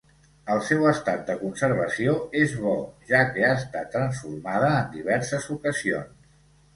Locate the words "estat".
0.91-1.19, 3.57-3.91